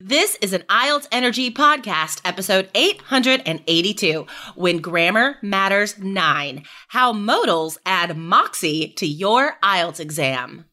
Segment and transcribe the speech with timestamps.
[0.00, 8.14] This is an IELTS Energy podcast, episode 882, When Grammar Matters 9 How Modals Add
[8.14, 10.66] Moxie to Your IELTS Exam.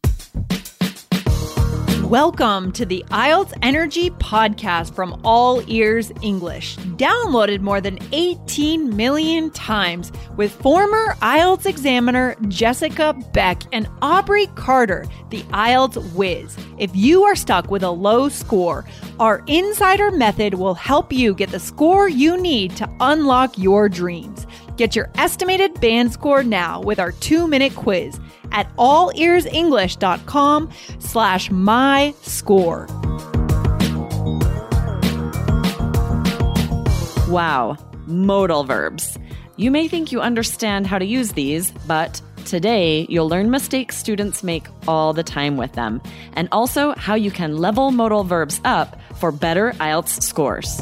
[2.14, 9.50] Welcome to the IELTS Energy podcast from All Ears English, downloaded more than 18 million
[9.50, 16.56] times with former IELTS examiner Jessica Beck and Aubrey Carter, the IELTS whiz.
[16.78, 18.86] If you are stuck with a low score,
[19.20, 24.46] our insider method will help you get the score you need to unlock your dreams.
[24.76, 28.20] Get your estimated band score now with our two-minute quiz
[28.52, 30.70] at allearsenglish.com
[31.00, 32.88] slash my score.
[37.30, 39.18] Wow, modal verbs.
[39.56, 44.44] You may think you understand how to use these, but today you'll learn mistakes students
[44.44, 46.02] make all the time with them,
[46.34, 50.82] and also how you can level modal verbs up for better IELTS scores.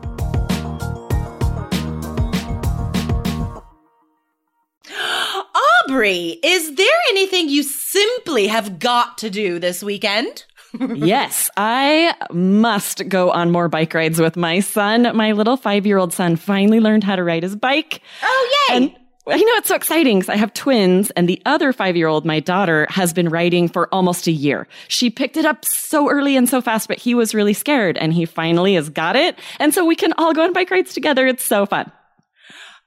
[5.91, 10.45] Is there anything you simply have got to do this weekend?
[10.95, 15.15] yes, I must go on more bike rides with my son.
[15.15, 18.01] My little five year old son finally learned how to ride his bike.
[18.23, 18.75] Oh, yay!
[18.75, 18.95] And
[19.27, 22.25] I know it's so exciting because I have twins and the other five year old,
[22.25, 24.67] my daughter, has been riding for almost a year.
[24.87, 28.13] She picked it up so early and so fast, but he was really scared and
[28.13, 29.37] he finally has got it.
[29.59, 31.27] And so we can all go on bike rides together.
[31.27, 31.91] It's so fun.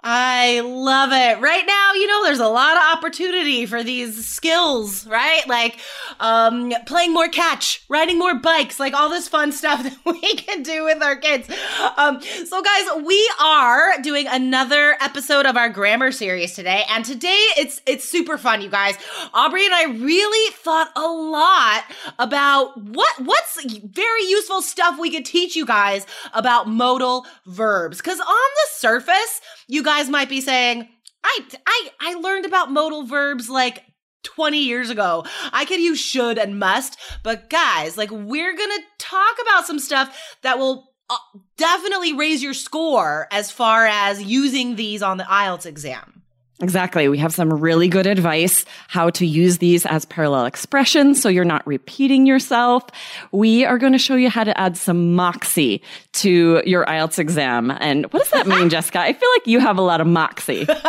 [0.06, 1.40] I love it.
[1.40, 5.48] Right now, you know, there's a lot of opportunity for these skills, right?
[5.48, 5.78] Like
[6.20, 10.62] um, playing more catch, riding more bikes, like all this fun stuff that we can
[10.62, 11.48] do with our kids.
[11.96, 17.42] Um, so, guys, we are doing another episode of our grammar series today, and today
[17.56, 18.98] it's it's super fun, you guys.
[19.32, 21.84] Aubrey and I really thought a lot
[22.18, 28.20] about what what's very useful stuff we could teach you guys about modal verbs, because
[28.20, 30.88] on the surface you guys might be saying,
[31.22, 33.82] I, I, I learned about modal verbs like
[34.24, 35.24] 20 years ago.
[35.52, 39.78] I could use should and must, but guys, like we're going to talk about some
[39.78, 41.16] stuff that will uh,
[41.56, 46.23] definitely raise your score as far as using these on the IELTS exam.
[46.60, 47.08] Exactly.
[47.08, 51.44] We have some really good advice how to use these as parallel expressions so you're
[51.44, 52.84] not repeating yourself.
[53.32, 55.82] We are going to show you how to add some moxie
[56.12, 57.72] to your IELTS exam.
[57.80, 59.00] And what does that mean, Jessica?
[59.00, 60.64] I feel like you have a lot of moxie.
[60.68, 60.80] moxie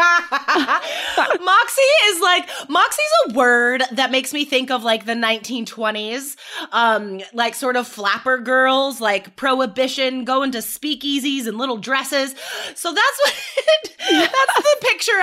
[2.09, 6.35] is like, moxie's a word that makes me think of like the 1920s,
[6.73, 12.35] um, like sort of flapper girls, like prohibition, going to speakeasies and little dresses.
[12.75, 13.33] So that's what,
[13.83, 13.84] that's the picture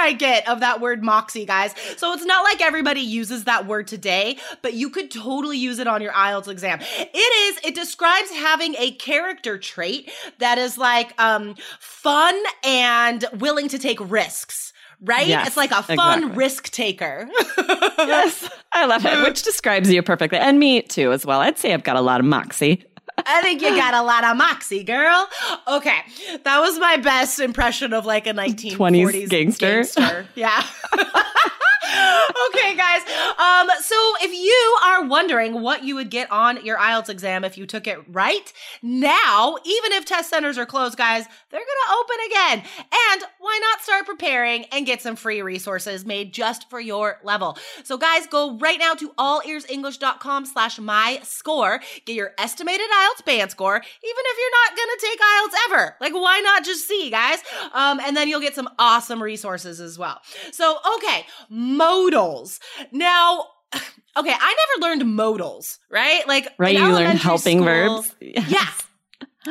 [0.03, 1.75] I get of that word moxie, guys.
[1.97, 5.87] So it's not like everybody uses that word today, but you could totally use it
[5.87, 6.81] on your IELTS exam.
[6.81, 13.69] It is, it describes having a character trait that is like um, fun and willing
[13.69, 14.73] to take risks
[15.05, 15.27] right?
[15.27, 16.37] Yes, it's like a fun exactly.
[16.37, 17.29] risk taker.
[17.59, 20.39] yes, I love it, which describes you perfectly.
[20.39, 21.41] And me too, as well.
[21.41, 22.85] I'd say I've got a lot of moxie.
[23.19, 25.29] I think you got a lot of moxie, girl.
[25.69, 26.01] Okay,
[26.45, 29.67] that was my best impression of like a 1940s 20s gangster.
[29.67, 30.27] gangster.
[30.35, 30.65] Yeah.
[32.49, 33.03] okay, guys.
[33.39, 37.59] Um, so if you are wondering what you would get on your IELTS exam if
[37.59, 38.53] you took it right,
[38.83, 42.63] now, even if test centers are closed, guys, they're gonna open again.
[43.11, 47.59] And why not start preparing and get some free resources made just for your level?
[47.85, 51.81] So, guys, go right now to allearsenglish.com slash my score.
[52.07, 55.97] Get your estimated IELTS band score, even if you're not gonna take IELTS ever.
[56.01, 57.39] Like, why not just see, guys?
[57.73, 60.21] Um, and then you'll get some awesome resources as well.
[60.53, 62.61] So, okay modals.
[62.91, 66.27] Now, okay, I never learned modals, right?
[66.27, 68.15] Like, right, you learned helping school, verbs.
[68.21, 68.83] Yes.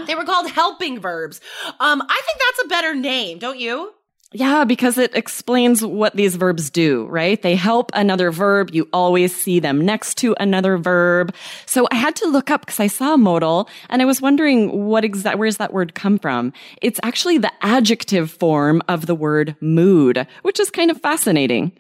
[0.08, 1.42] They were called helping verbs.
[1.66, 3.92] Um, I think that's a better name, don't you?
[4.34, 7.42] Yeah, because it explains what these verbs do, right?
[7.42, 8.70] They help another verb.
[8.72, 11.36] You always see them next to another verb.
[11.66, 15.04] So I had to look up because I saw modal and I was wondering what
[15.04, 16.54] exact, where's that word come from?
[16.82, 21.74] It's actually the adjective form of the word mood, which is kind of fascinating.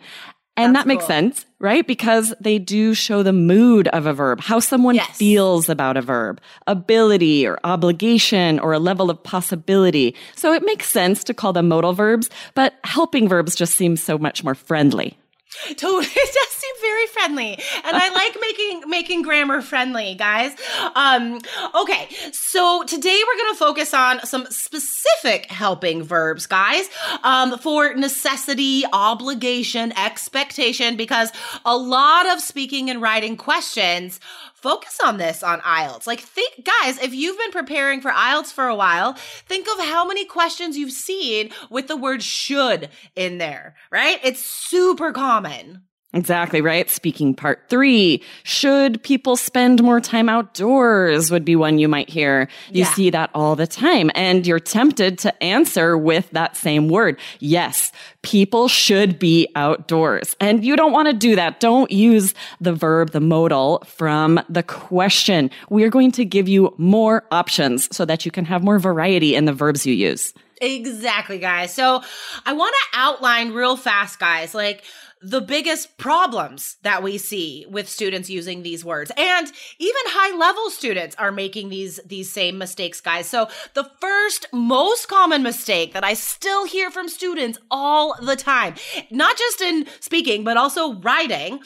[0.57, 1.07] And That's that makes cool.
[1.07, 1.87] sense, right?
[1.87, 5.17] Because they do show the mood of a verb, how someone Yes.
[5.17, 10.13] feels about a verb, ability or obligation or a level of possibility.
[10.35, 14.17] So it makes sense to call them modal verbs, but helping verbs just seem so
[14.17, 15.17] much more friendly.
[15.75, 17.53] Totally, it does seem very friendly,
[17.83, 20.55] and I like making making grammar friendly, guys.
[20.95, 21.39] Um,
[21.75, 26.89] okay, so today we're going to focus on some specific helping verbs, guys,
[27.23, 31.31] um, for necessity, obligation, expectation, because
[31.65, 34.21] a lot of speaking and writing questions
[34.61, 36.07] focus on this on IELTS.
[36.07, 39.13] Like, think, guys, if you've been preparing for IELTS for a while,
[39.47, 44.19] think of how many questions you've seen with the word should in there, right?
[44.23, 45.83] It's super common.
[46.13, 46.89] Exactly, right?
[46.89, 48.21] Speaking part three.
[48.43, 52.49] Should people spend more time outdoors would be one you might hear.
[52.69, 52.93] You Yeah.
[52.93, 57.17] see that all the time and you're tempted to answer with that same word.
[57.39, 57.93] Yes,
[58.23, 60.35] people should be outdoors.
[60.41, 61.61] And you don't want to do that.
[61.61, 65.49] Don't use the verb, the modal from the question.
[65.69, 69.33] We are going to give you more options so that you can have more variety
[69.33, 70.33] in the verbs you use.
[70.59, 71.73] Exactly, guys.
[71.73, 72.03] So
[72.45, 74.83] I want to outline real fast, guys, like
[75.21, 80.69] the biggest problems that we see with students using these words and even high level
[80.69, 86.03] students are making these these same mistakes guys so the first most common mistake that
[86.03, 88.73] i still hear from students all the time
[89.11, 91.59] not just in speaking but also writing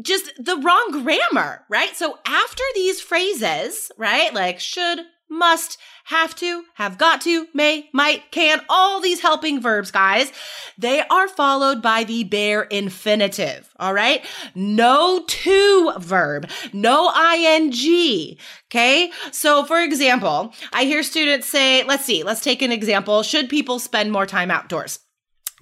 [0.00, 1.94] just the wrong grammar, right?
[1.96, 5.00] So after these phrases, right, like should,
[5.32, 10.32] must, have to, have got to, may, might, can, all these helping verbs, guys,
[10.76, 14.24] they are followed by the bare infinitive, all right?
[14.54, 18.38] No to verb, no ing.
[18.68, 19.12] Okay.
[19.30, 23.22] So for example, I hear students say, let's see, let's take an example.
[23.22, 24.98] Should people spend more time outdoors?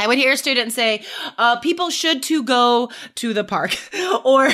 [0.00, 1.04] I would hear students say,
[1.36, 3.76] uh, people should to go to the park,
[4.24, 4.48] or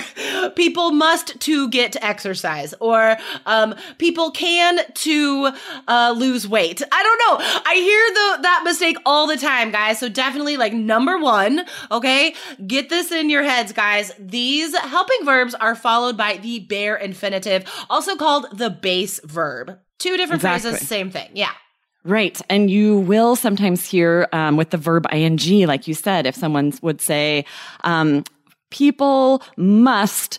[0.56, 3.16] people must to get to exercise, or
[3.46, 5.52] um, people can to
[5.86, 6.82] uh, lose weight.
[6.90, 7.62] I don't know.
[7.64, 10.00] I hear the that mistake all the time, guys.
[10.00, 12.34] So definitely, like number one, okay,
[12.66, 14.10] get this in your heads, guys.
[14.18, 19.78] These helping verbs are followed by the bare infinitive, also called the base verb.
[19.98, 20.70] Two different Exactly.
[20.72, 21.30] phrases, same thing.
[21.34, 21.52] Yeah.
[22.06, 22.40] Right.
[22.48, 26.72] And you will sometimes hear um, with the verb ing, like you said, if someone
[26.82, 27.44] would say,
[27.82, 28.22] um,
[28.70, 30.38] people must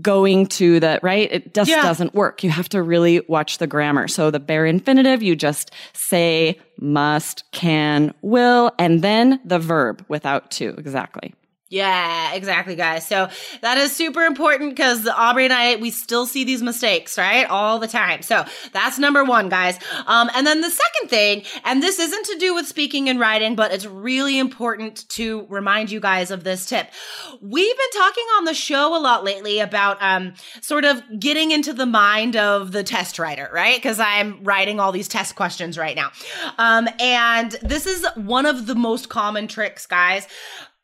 [0.00, 1.28] going to the, right?
[1.30, 1.82] It just Yeah.
[1.82, 2.42] doesn't work.
[2.42, 4.08] You have to really watch the grammar.
[4.08, 10.50] So the bare infinitive, you just say must, can, will, and then the verb without
[10.52, 10.70] to.
[10.78, 11.34] Exactly.
[11.74, 13.04] Yeah, exactly, guys.
[13.04, 13.28] So
[13.60, 17.50] that is super important because Aubrey and I, we still see these mistakes, right?
[17.50, 18.22] All the time.
[18.22, 19.76] So that's number one, guys.
[20.06, 23.56] Um, and then the second thing, and this isn't to do with speaking and writing,
[23.56, 26.86] but it's really important to remind you guys of this tip.
[27.40, 31.72] We've been talking on the show a lot lately about um, sort of getting into
[31.72, 33.76] the mind of the test writer, right?
[33.76, 36.12] Because I'm writing all these test questions right now.
[36.56, 40.28] Um, and this is one of the most common tricks, guys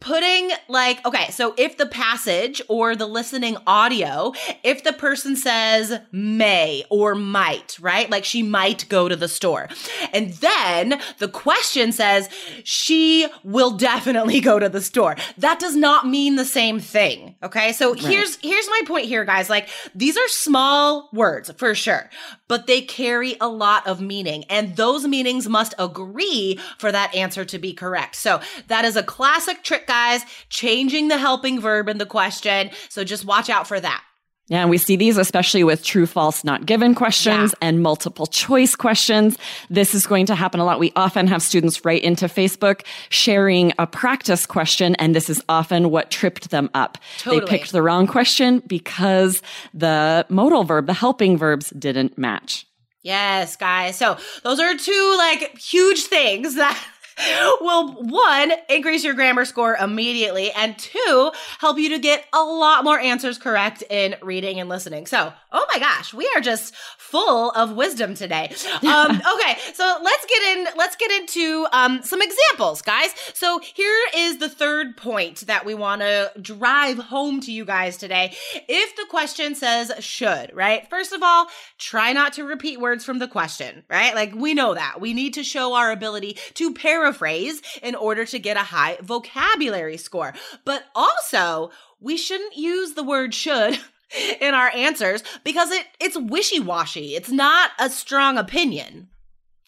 [0.01, 4.33] putting like okay so if the passage or the listening audio
[4.65, 8.11] if the person says may or might right?
[8.11, 9.69] Like she might go to the store.
[10.13, 12.29] And then the question says
[12.65, 15.17] she will definitely go to the store.
[15.39, 17.73] That does not mean the same thing okay?
[17.73, 19.51] So here's here's my point here guys.
[19.51, 22.11] Like these are small words for sure
[22.51, 27.45] but they carry a lot of meaning and those meanings must agree for that answer
[27.45, 28.17] to be correct.
[28.17, 33.03] So that is a classic trick guys changing the helping verb in the question so
[33.03, 34.03] just watch out for that
[34.51, 38.75] Yeah, and we see these especially with true, false, not given questions and multiple choice
[38.75, 39.39] questions.
[39.79, 40.81] This is going to happen a lot.
[40.81, 45.91] We often have students write into Facebook sharing a practice question, and this is often
[45.95, 46.99] what tripped them up.
[47.19, 47.41] Totally.
[47.41, 49.41] They picked the wrong question because
[49.73, 52.67] the modal verb, the helping verbs didn't match.
[53.03, 53.97] Yes, guys.
[53.97, 56.77] So those are two like huge things that
[57.61, 62.85] will one increase your grammar score immediately and two help you to get a lot
[62.85, 65.07] more answers correct in reading and listening.
[65.07, 68.55] So oh my gosh we are just full of wisdom today.
[68.91, 73.11] Um, okay so let's get in let's get into um, some examples guys.
[73.35, 77.97] So here is the third point that we want to drive home to you guys
[77.97, 78.35] today.
[78.69, 80.89] If the question says should right?
[80.89, 81.47] First of all
[81.79, 84.15] try not to repeat words from the question right?
[84.15, 85.01] Like we know that.
[85.01, 88.99] We need to show our ability to paraphrase paraphrase in order to get a high
[89.03, 90.35] vocabulary score.
[90.65, 93.79] But also, we shouldn't use the word should
[94.41, 97.15] in our answers because it it's wishy-washy.
[97.15, 99.09] It's not a strong opinion.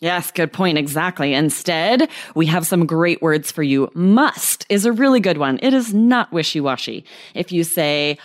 [0.00, 0.78] Yes, good point.
[0.78, 1.32] Exactly.
[1.32, 3.88] Instead, we have some great words for you.
[3.94, 5.60] Must is a really good one.
[5.62, 7.04] It is not wishy washy.
[7.34, 8.18] If you say,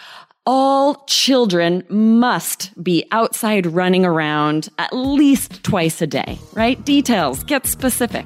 [0.43, 6.83] all children must be outside running around at least twice a day, right?
[6.83, 8.25] Details, get specific.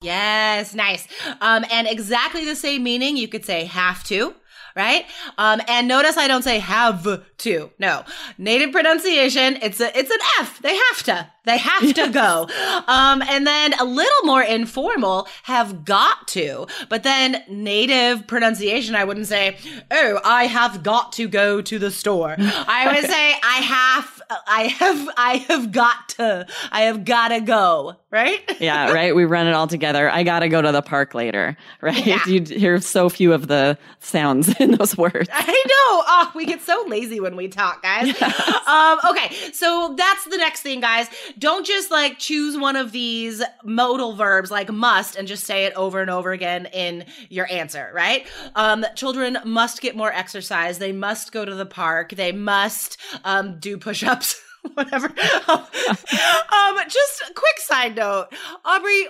[0.00, 1.08] Yes, nice.
[1.40, 3.16] Um, and exactly the same meaning.
[3.16, 4.32] You could say have to,
[4.76, 5.04] right?
[5.38, 7.70] Um, and notice I don't say have to.
[7.78, 8.04] No,
[8.38, 9.58] native pronunciation.
[9.60, 10.60] It's a it's an F.
[10.62, 11.30] They have to.
[11.48, 12.46] They have to go.
[12.86, 16.66] Um, and then a little more informal, have got to.
[16.90, 19.56] But then native pronunciation, I wouldn't say,
[19.90, 22.36] oh, I have got to go to the store.
[22.38, 27.96] I would say, I have, I have, I have got to, I have gotta go.
[28.10, 28.40] Right?
[28.58, 29.14] yeah, right.
[29.14, 30.10] We run it all together.
[30.10, 31.56] I gotta go to the park later.
[31.80, 32.04] Right?
[32.04, 32.26] Yeah.
[32.26, 35.28] You hear so few of the sounds in those words.
[35.32, 36.02] I know.
[36.06, 38.08] Oh, we get so lazy when we talk, guys.
[38.08, 38.66] Yes.
[38.66, 41.08] Um, okay, so that's the next thing, guys
[41.38, 45.74] don't just like choose one of these modal verbs like must and just say it
[45.74, 48.26] over and over again in your answer, right?
[48.54, 50.78] Um, children must get more exercise.
[50.78, 52.10] They must go to the park.
[52.10, 54.40] They must um, do push ups.
[54.74, 55.06] whatever.
[55.48, 58.26] um, just a quick side note,
[58.64, 59.06] Aubrey.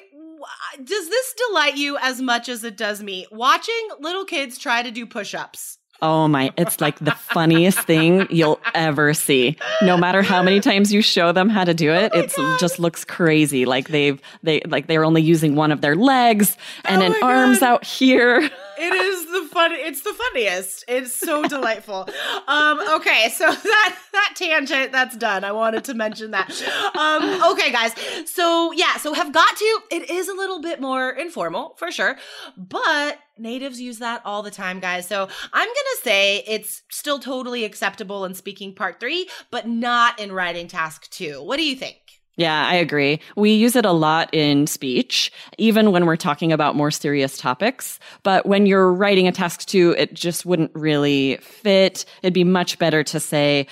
[0.77, 3.27] Does this delight you as much as it does me?
[3.33, 5.79] Watching little kids try to do push-ups.
[6.01, 9.57] Oh my, it's like the funniest thing you'll ever see.
[9.83, 12.79] No matter how many times you show them how to do it, oh it just
[12.79, 13.65] looks crazy.
[13.65, 17.63] Like they've they like they're only using one of their legs and oh an arms
[17.63, 18.49] out here.
[18.79, 20.85] It is the fun it's the funniest.
[20.89, 22.09] It's so delightful.
[22.47, 25.45] Um okay, so that that tangent that's done.
[25.45, 26.51] I wanted to mention that.
[26.97, 27.93] Um okay guys.
[28.27, 32.17] So yeah, so have got to it is a little bit more informal for sure,
[32.57, 35.07] but natives use that all the time, guys.
[35.07, 40.19] So I'm going to say it's still totally acceptable in speaking part three, but not
[40.19, 41.43] in writing task two.
[41.43, 42.18] What do you think?
[42.39, 43.21] Yeah, I agree.
[43.35, 47.99] We use it a lot in speech, even when we're talking about more serious topics.
[48.23, 52.05] But when you're writing a task two, it just wouldn't really fit.
[52.23, 53.67] It'd be much better to say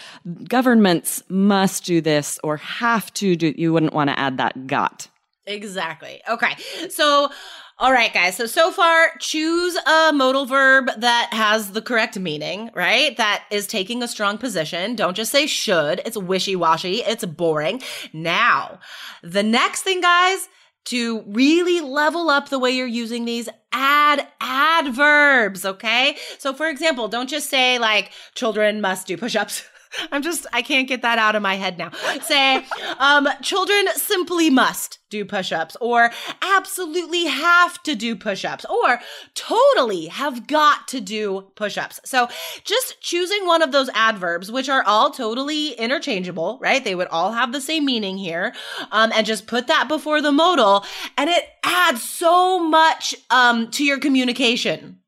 [0.49, 3.54] governments must do this or have to do.
[3.56, 5.06] You wouldn't want to add that got.
[5.46, 6.20] Exactly.
[6.28, 6.56] Okay.
[6.90, 7.30] So
[7.78, 8.37] all right, guys.
[8.37, 13.14] So, so far, choose a modal verb that has the correct meaning, right?
[13.18, 14.97] That is taking a strong position.
[14.97, 16.00] Don't just say should.
[16.06, 17.02] It's wishy washy.
[17.02, 17.83] It's boring.
[18.14, 18.80] Now,
[19.23, 20.49] the next thing, guys,
[20.87, 26.16] to really level up the way you're using these, add adverbs, okay?
[26.38, 29.62] So, for example, don't just say like children must do push ups.
[30.12, 31.91] I'm just, I can't get that out of my head now.
[32.23, 32.65] Say,
[32.99, 36.11] um, children simply must do push ups, or
[36.43, 39.00] absolutely have to do push ups, or
[39.35, 42.00] totally have got to do push ups.
[42.05, 42.29] So
[42.65, 46.83] just choosing one of those adverbs, which are all totally interchangeable, right?
[46.83, 48.53] They would all have the same meaning here,
[48.91, 50.85] um, and just put that before the modal,
[51.17, 54.99] and it adds so much um, to your communication.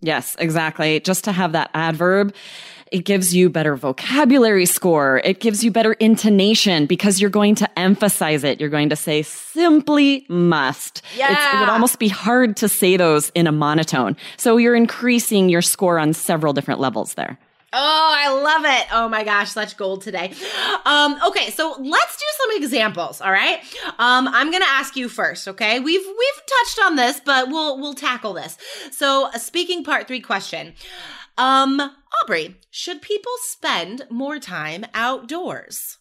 [0.00, 1.00] Yes, exactly.
[1.00, 2.34] Just to have that adverb
[2.92, 5.22] it gives you better vocabulary score.
[5.24, 8.60] It gives you better intonation because you're going to emphasize it.
[8.60, 11.02] You're going to say simply must.
[11.16, 11.32] Yeah.
[11.32, 14.16] It's, it would almost be hard to say those in a monotone.
[14.36, 17.38] So you're increasing your score on several different levels there.
[17.74, 18.86] Oh, I love it.
[18.92, 20.34] Oh my gosh, such gold today.
[20.84, 23.60] Um, okay, so let's do some examples, all right?
[23.98, 25.80] Um, I'm gonna ask you first, okay?
[25.80, 28.58] We've we've touched on this, but we'll we'll tackle this.
[28.90, 30.74] So a speaking part three question.
[31.38, 31.80] Um,
[32.22, 35.98] Aubrey, should people spend more time outdoors?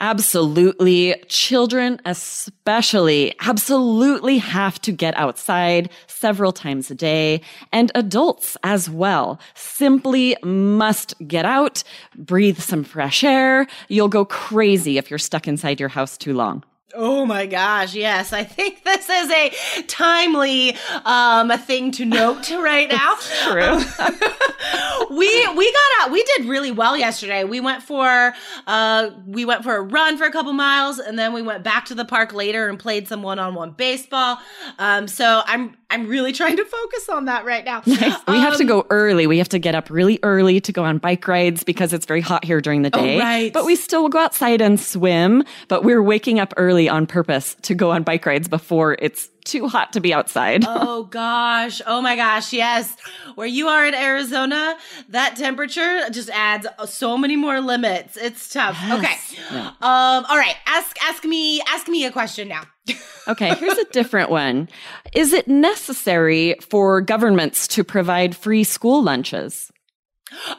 [0.00, 1.16] Absolutely.
[1.28, 7.40] Children, especially, absolutely have to get outside several times a day,
[7.72, 9.40] and adults as well.
[9.54, 11.82] Simply must get out,
[12.16, 13.66] breathe some fresh air.
[13.88, 16.62] You'll go crazy if you're stuck inside your house too long.
[16.94, 18.32] Oh my gosh, yes.
[18.32, 23.14] I think this is a timely um thing to note right now.
[23.46, 23.78] True.
[25.10, 27.44] we we got out we did really well yesterday.
[27.44, 28.32] We went for
[28.66, 31.84] uh we went for a run for a couple miles and then we went back
[31.86, 34.38] to the park later and played some one-on-one baseball.
[34.78, 37.82] Um so I'm I'm really trying to focus on that right now.
[37.86, 38.00] Nice.
[38.28, 39.26] We um, have to Um, go early.
[39.26, 42.20] We have to get up really early to go on bike rides because it's very
[42.20, 43.18] hot here during the Oh, day.
[43.18, 43.52] right.
[43.52, 45.44] But we still will go outside and swim.
[45.68, 49.66] But we're waking up early on purpose to go on bike rides before it's too
[49.68, 50.66] hot to be outside.
[50.90, 51.80] Oh gosh.
[51.86, 52.52] Oh my gosh.
[52.52, 52.94] Yes.
[53.36, 54.76] Where you are in Arizona,
[55.08, 58.16] that temperature just adds so many more limits.
[58.18, 58.76] It's tough.
[58.90, 59.14] Okay.
[59.50, 59.68] Yeah.
[59.80, 60.56] Um all right.
[60.66, 62.62] Ask ask me ask me a question now.
[63.28, 64.70] Okay, here's a different one.
[65.12, 69.70] Is it necessary for governments to provide free school lunches?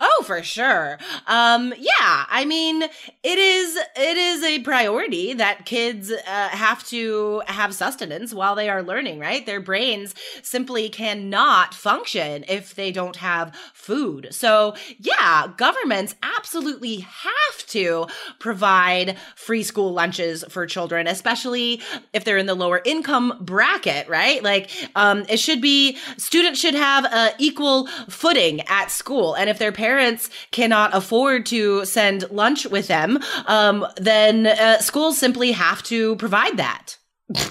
[0.02, 0.98] Oh, for sure.
[1.28, 2.26] Um, yeah.
[2.30, 8.34] I mean, it is it is a priority that kids uh, have to have sustenance
[8.34, 9.20] while they are learning.
[9.20, 14.30] Right, their brains simply cannot function if they don't have food.
[14.32, 18.08] So, yeah, governments absolutely have to
[18.40, 21.82] provide free school lunches for children, especially
[22.14, 24.08] if they're in the lower income bracket.
[24.08, 29.50] Right, like um, it should be students should have uh, equal footing at school, and
[29.50, 35.52] if their parents cannot afford to send lunch with them, um, then uh, schools simply
[35.52, 36.99] have to provide that.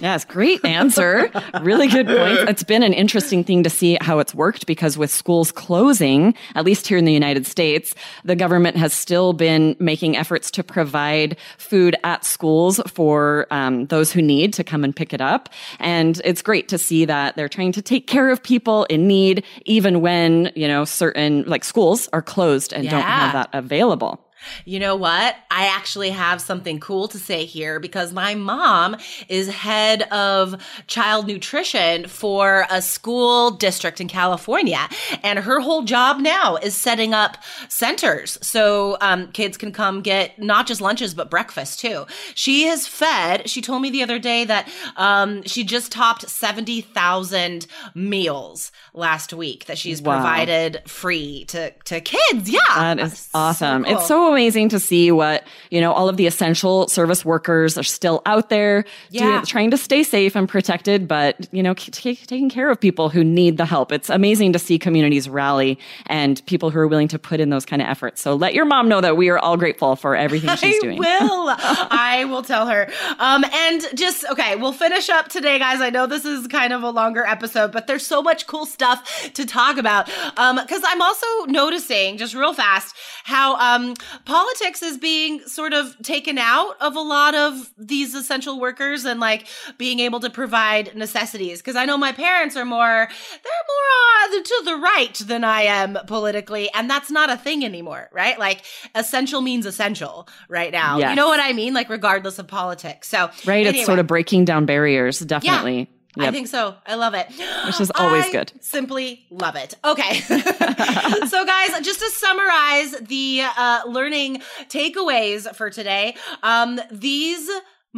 [0.00, 1.30] Yes, great answer.
[1.62, 2.48] really good point.
[2.48, 6.64] It's been an interesting thing to see how it's worked because with schools closing, at
[6.64, 7.94] least here in the United States,
[8.24, 14.10] the government has still been making efforts to provide food at schools for um, those
[14.10, 15.48] who need to come and pick it up.
[15.78, 19.44] And it's great to see that they're trying to take care of people in need,
[19.64, 24.27] even when, you know, certain like schools are closed and don't have that available.
[24.64, 25.36] You know what?
[25.50, 28.96] I actually have something cool to say here because my mom
[29.28, 34.88] is head of child nutrition for a school district in California.
[35.22, 40.38] And her whole job now is setting up centers so um, kids can come get
[40.38, 42.06] not just lunches, but breakfast too.
[42.34, 47.66] She has fed, she told me the other day that um, she just topped 70,000
[47.94, 50.14] meals last week that she's Wow.
[50.14, 52.48] provided free to, to kids.
[52.48, 52.58] Yeah.
[52.68, 53.84] That is awesome.
[53.84, 53.94] cool.
[53.96, 57.82] It's so amazing to see what, you know, all of the essential service workers are
[57.82, 59.42] still out there doing- Yeah.
[59.46, 63.56] trying to stay safe and protected, but, you know, taking care of people who need
[63.56, 63.92] the help.
[63.92, 67.64] It's amazing to see communities rally and people who are willing to put in those
[67.64, 68.20] kind of efforts.
[68.20, 70.98] So let your mom know that we are all grateful for everything she's I doing.
[70.98, 71.08] will.
[71.60, 72.88] I will tell her.
[73.18, 75.80] Um, and just okay, we'll finish up today, guys.
[75.80, 79.30] I know this is kind of a longer episode, but there's so much cool stuff
[79.34, 80.08] to talk about.
[80.36, 85.96] Um, because I'm also noticing, just real fast, how um politics is being sort of
[86.02, 90.94] taken out of a lot of these essential workers and like being able to provide
[90.94, 91.58] necessities.
[91.58, 95.62] Because I know my parents are more, they're more uh, to the right than I
[95.62, 98.38] am politically, and that's not a thing anymore, right?
[98.38, 98.62] Like
[98.94, 100.98] essential means essential right now.
[100.98, 101.74] You know what I mean?
[101.74, 103.08] Like regardless of politics.
[103.08, 103.66] So Right?
[103.66, 105.80] anyway, It's sort of breaking down barriers, definitely.
[105.82, 106.34] I Yep.
[106.34, 106.74] think so.
[106.86, 107.28] I love it.
[107.66, 108.52] Which is always I good.
[108.60, 109.74] Simply love it.
[109.84, 110.20] Okay.
[110.20, 117.48] so, guys, just to summarize the uh, learning takeaways for today, um, these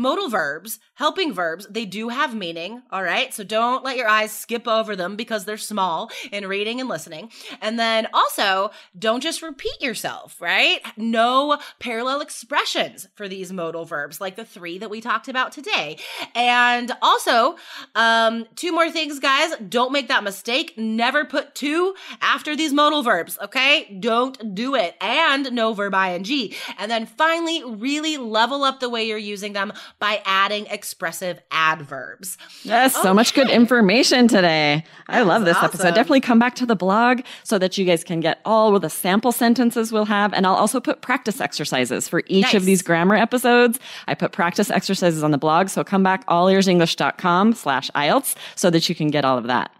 [0.01, 2.83] modal verbs, helping verbs, they do have meaning.
[2.91, 3.33] All right.
[3.35, 7.31] So don't let your eyes skip over them because they're small in reading and listening.
[7.61, 10.81] And then also don't just repeat yourself, right?
[10.97, 15.99] No parallel expressions for these modal verbs, like the three that we talked about today.
[16.35, 17.57] And also,
[17.95, 19.53] um, two more things, guys.
[19.69, 20.79] Don't make that mistake.
[20.79, 23.39] Never put to after these modal verbs.
[23.43, 23.99] Okay.
[24.01, 24.97] Don't do it.
[25.01, 26.55] And no verb ing.
[26.79, 32.39] And then finally, really level up the way you're using them by adding expressive adverbs.
[32.63, 34.85] Yes, so much good information today.
[35.09, 35.95] I love this That's episode.
[35.95, 38.91] Definitely come back to the blog so that you guys can get all of the
[38.91, 40.33] sample sentences we'll have.
[40.33, 42.55] And I'll also put practice exercises for each Nice.
[42.55, 43.79] of these grammar episodes.
[44.07, 45.69] I put practice exercises on the blog.
[45.69, 49.71] So come back allearsenglish.com slash IELTS so that you can get all of that.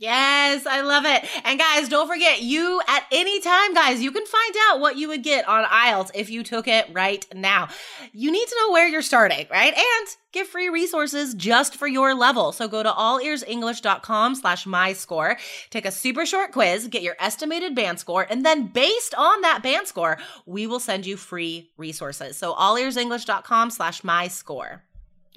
[0.00, 1.24] Yes, I love it.
[1.44, 5.08] And guys, don't forget, you at any time, guys, you can find out what you
[5.08, 7.68] would get on IELTS if you took it right now.
[8.12, 9.74] You need to know where you're starting, right?
[9.74, 12.52] And get free resources just for your level.
[12.52, 15.36] So go to allearsenglish.com slash my score,
[15.70, 19.64] take a super short quiz, get your estimated band score, and then based on that
[19.64, 22.36] band score, we will send you free resources.
[22.36, 24.84] So allearsenglish.com slash my score.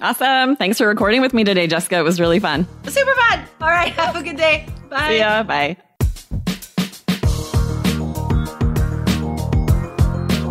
[0.01, 0.55] Awesome.
[0.55, 1.99] Thanks for recording with me today, Jessica.
[1.99, 2.67] It was really fun.
[2.87, 3.45] Super fun.
[3.61, 3.93] All right.
[3.93, 4.67] Have a good day.
[4.89, 5.07] Bye.
[5.07, 5.43] See ya.
[5.43, 5.77] Bye.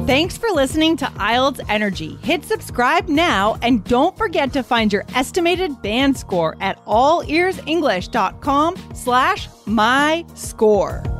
[0.06, 2.16] Thanks for listening to IELTS Energy.
[2.22, 9.48] Hit subscribe now and don't forget to find your estimated band score at allearsenglish.com slash
[9.66, 11.19] my score.